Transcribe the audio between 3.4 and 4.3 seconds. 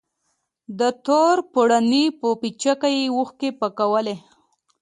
پاکولې.